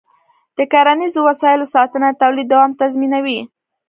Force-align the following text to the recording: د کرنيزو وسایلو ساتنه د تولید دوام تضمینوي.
د 0.57 0.59
کرنيزو 0.71 1.19
وسایلو 1.29 1.71
ساتنه 1.75 2.07
د 2.11 2.15
تولید 2.23 2.47
دوام 2.53 2.71
تضمینوي. 2.81 3.39